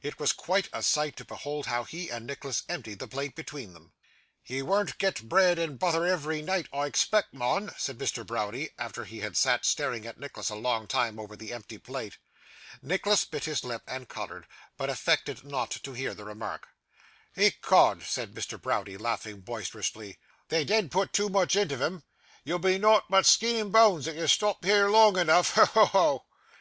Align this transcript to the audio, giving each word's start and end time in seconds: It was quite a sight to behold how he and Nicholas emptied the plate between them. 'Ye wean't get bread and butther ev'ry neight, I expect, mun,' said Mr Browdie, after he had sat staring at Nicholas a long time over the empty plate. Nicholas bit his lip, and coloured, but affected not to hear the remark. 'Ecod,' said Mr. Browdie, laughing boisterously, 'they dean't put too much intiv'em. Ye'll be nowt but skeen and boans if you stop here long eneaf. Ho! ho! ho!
It 0.00 0.20
was 0.20 0.32
quite 0.32 0.68
a 0.72 0.80
sight 0.80 1.16
to 1.16 1.24
behold 1.24 1.66
how 1.66 1.82
he 1.82 2.08
and 2.08 2.24
Nicholas 2.24 2.62
emptied 2.68 3.00
the 3.00 3.08
plate 3.08 3.34
between 3.34 3.72
them. 3.74 3.90
'Ye 4.46 4.62
wean't 4.62 4.96
get 4.96 5.28
bread 5.28 5.58
and 5.58 5.76
butther 5.76 6.06
ev'ry 6.06 6.40
neight, 6.40 6.68
I 6.72 6.86
expect, 6.86 7.34
mun,' 7.34 7.74
said 7.78 7.98
Mr 7.98 8.24
Browdie, 8.24 8.70
after 8.78 9.04
he 9.04 9.18
had 9.22 9.36
sat 9.36 9.64
staring 9.66 10.06
at 10.06 10.20
Nicholas 10.20 10.50
a 10.50 10.54
long 10.54 10.86
time 10.86 11.18
over 11.18 11.34
the 11.34 11.52
empty 11.52 11.78
plate. 11.78 12.18
Nicholas 12.80 13.24
bit 13.24 13.42
his 13.42 13.64
lip, 13.64 13.82
and 13.88 14.08
coloured, 14.08 14.46
but 14.76 14.88
affected 14.88 15.42
not 15.42 15.72
to 15.72 15.92
hear 15.94 16.14
the 16.14 16.24
remark. 16.24 16.68
'Ecod,' 17.36 18.04
said 18.04 18.34
Mr. 18.34 18.62
Browdie, 18.62 18.96
laughing 18.98 19.40
boisterously, 19.40 20.20
'they 20.46 20.62
dean't 20.62 20.92
put 20.92 21.12
too 21.12 21.28
much 21.28 21.56
intiv'em. 21.56 22.04
Ye'll 22.44 22.60
be 22.60 22.78
nowt 22.78 23.06
but 23.10 23.26
skeen 23.26 23.56
and 23.60 23.72
boans 23.72 24.06
if 24.06 24.14
you 24.14 24.28
stop 24.28 24.64
here 24.64 24.88
long 24.88 25.14
eneaf. 25.14 25.54
Ho! 25.54 25.64
ho! 25.64 25.86
ho! 25.86 26.24